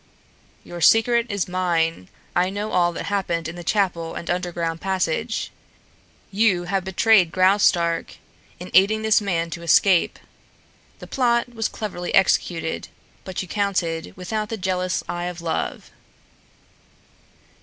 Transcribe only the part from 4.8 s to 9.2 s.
passage. You have betrayed Graustark in aiding